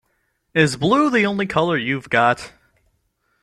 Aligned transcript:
Is 0.55 0.77
blue 0.77 1.11
the 1.11 1.27
only 1.27 1.45
colour 1.45 1.77
you've 1.77 2.09
got? 2.09 2.51